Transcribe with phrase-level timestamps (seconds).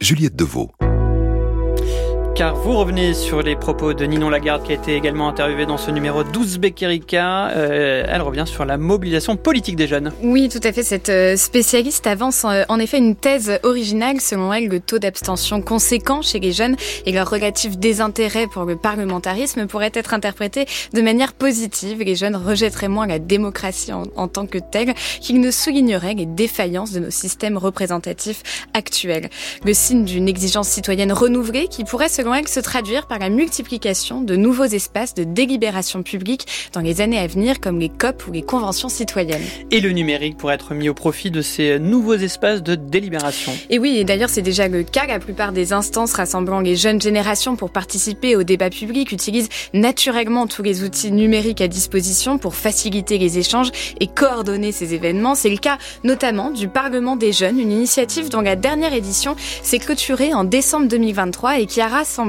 [0.00, 0.72] Juliette Deveau
[2.40, 5.76] car vous revenez sur les propos de Ninon Lagarde qui a été également interviewée dans
[5.76, 7.48] ce numéro 12 Erika.
[7.50, 10.10] Euh, elle revient sur la mobilisation politique des jeunes.
[10.22, 10.82] Oui, tout à fait.
[10.82, 14.22] Cette euh, spécialiste avance euh, en effet une thèse originale.
[14.22, 18.76] Selon elle, le taux d'abstention conséquent chez les jeunes et leur relatif désintérêt pour le
[18.76, 22.02] parlementarisme pourrait être interprété de manière positive.
[22.02, 26.24] Les jeunes rejetteraient moins la démocratie en, en tant que telle qu'ils ne souligneraient les
[26.24, 29.28] défaillances de nos systèmes représentatifs actuels.
[29.62, 34.36] Le signe d'une exigence citoyenne renouvelée qui pourrait, selon se traduire par la multiplication de
[34.36, 38.42] nouveaux espaces de délibération publique dans les années à venir, comme les COP ou les
[38.42, 39.42] conventions citoyennes.
[39.70, 43.52] Et le numérique pourrait être mis au profit de ces nouveaux espaces de délibération.
[43.68, 45.06] Et oui, et d'ailleurs c'est déjà le cas.
[45.06, 50.46] La plupart des instances rassemblant les jeunes générations pour participer au débat public utilisent naturellement
[50.46, 55.34] tous les outils numériques à disposition pour faciliter les échanges et coordonner ces événements.
[55.34, 59.80] C'est le cas notamment du Parlement des jeunes, une initiative dont la dernière édition s'est
[59.80, 62.19] clôturée en décembre 2023 et qui a rassemblé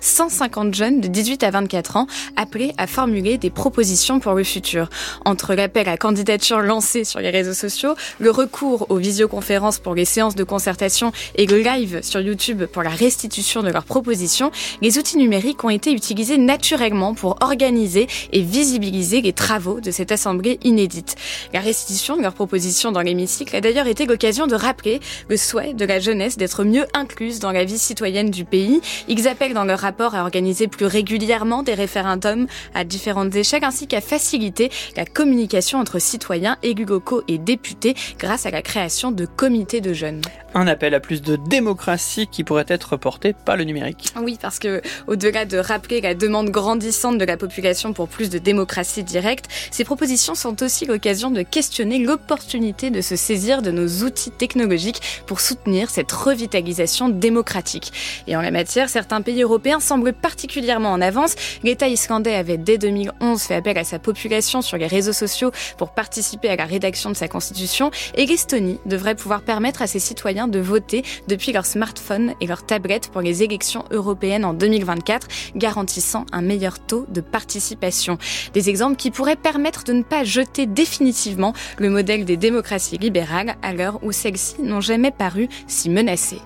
[0.00, 2.06] 150 jeunes de 18 à 24 ans
[2.36, 4.88] appelés à formuler des propositions pour le futur.
[5.24, 10.04] Entre l'appel à candidature lancé sur les réseaux sociaux, le recours aux visioconférences pour les
[10.04, 14.50] séances de concertation et le live sur YouTube pour la restitution de leurs propositions,
[14.82, 20.12] les outils numériques ont été utilisés naturellement pour organiser et visibiliser les travaux de cette
[20.12, 21.16] assemblée inédite.
[21.52, 25.74] La restitution de leurs propositions dans l'hémicycle a d'ailleurs été l'occasion de rappeler le souhait
[25.74, 28.80] de la jeunesse d'être mieux incluse dans la vie citoyenne du pays.
[29.08, 34.02] Ils dans leur rapport à organiser plus régulièrement des référendums à différentes échelles ainsi qu'à
[34.02, 39.80] faciliter la communication entre citoyens, élus locaux et députés grâce à la création de comités
[39.80, 40.20] de jeunes.
[40.52, 44.12] Un appel à plus de démocratie qui pourrait être porté par le numérique.
[44.20, 48.38] Oui, parce que au-delà de rappeler la demande grandissante de la population pour plus de
[48.38, 54.04] démocratie directe, ces propositions sont aussi l'occasion de questionner l'opportunité de se saisir de nos
[54.04, 57.92] outils technologiques pour soutenir cette revitalisation démocratique.
[58.26, 61.36] Et en la matière, certains pays pays européens semble particulièrement en avance.
[61.62, 65.90] L'État islandais avait dès 2011 fait appel à sa population sur les réseaux sociaux pour
[65.90, 70.48] participer à la rédaction de sa constitution et l'Estonie devrait pouvoir permettre à ses citoyens
[70.48, 76.26] de voter depuis leur smartphone et leur tablette pour les élections européennes en 2024, garantissant
[76.32, 78.18] un meilleur taux de participation.
[78.52, 83.54] Des exemples qui pourraient permettre de ne pas jeter définitivement le modèle des démocraties libérales
[83.62, 86.40] à l'heure où celles-ci n'ont jamais paru si menacées.